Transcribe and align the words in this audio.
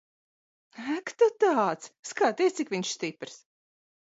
Ak 0.93 1.11
tu 1.19 1.27
tāds. 1.43 1.91
Skaties, 2.13 2.57
cik 2.63 2.73
viņš 2.77 2.97
stiprs. 2.97 3.39